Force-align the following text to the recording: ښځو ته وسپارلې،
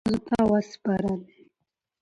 ښځو 0.07 0.17
ته 0.27 0.39
وسپارلې، 0.51 1.15